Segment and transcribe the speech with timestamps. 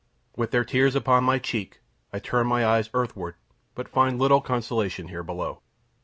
[0.35, 1.79] With their tears upon my cheek,
[2.11, 3.35] I turn my eyes earthward,
[3.75, 5.61] but find little consolation here below.